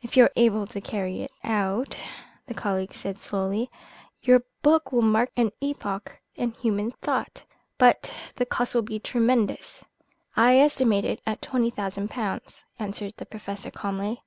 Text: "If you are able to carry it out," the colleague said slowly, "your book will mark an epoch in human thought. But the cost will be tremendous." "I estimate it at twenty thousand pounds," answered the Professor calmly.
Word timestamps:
"If 0.00 0.16
you 0.16 0.24
are 0.24 0.32
able 0.36 0.66
to 0.68 0.80
carry 0.80 1.20
it 1.20 1.32
out," 1.44 2.00
the 2.46 2.54
colleague 2.54 2.94
said 2.94 3.18
slowly, 3.20 3.70
"your 4.22 4.42
book 4.62 4.90
will 4.90 5.02
mark 5.02 5.30
an 5.36 5.52
epoch 5.60 6.18
in 6.34 6.52
human 6.52 6.92
thought. 6.92 7.44
But 7.76 8.10
the 8.36 8.46
cost 8.46 8.74
will 8.74 8.80
be 8.80 8.98
tremendous." 8.98 9.84
"I 10.34 10.56
estimate 10.60 11.04
it 11.04 11.20
at 11.26 11.42
twenty 11.42 11.68
thousand 11.68 12.08
pounds," 12.08 12.64
answered 12.78 13.12
the 13.18 13.26
Professor 13.26 13.70
calmly. 13.70 14.22